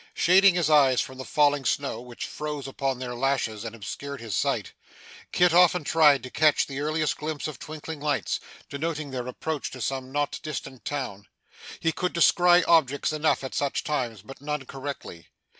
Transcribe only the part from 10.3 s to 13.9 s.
distant town. He could descry objects enough at such